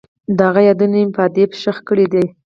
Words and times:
د 0.37 0.39
هغه 0.49 0.61
یادونه 0.69 0.97
مې 1.03 1.11
په 1.15 1.21
ادیب 1.27 1.49
شیخ 1.61 1.77
کې 1.81 1.83
کړې 1.87 2.05
ده. 2.13 2.23